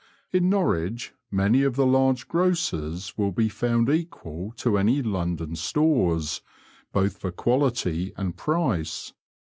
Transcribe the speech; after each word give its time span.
In 0.31 0.49
Norwich, 0.49 1.13
many 1.29 1.61
of 1.61 1.75
the 1.75 1.85
large 1.85 2.27
grocers 2.27 3.15
will 3.19 3.31
be 3.31 3.49
found 3.49 3.87
equal 3.87 4.51
to 4.53 4.79
any 4.79 5.03
London 5.03 5.55
stores, 5.55 6.41
both 6.91 7.17
for 7.19 7.31
quaUty 7.31 8.11
and 8.17 8.35
price. 8.35 9.13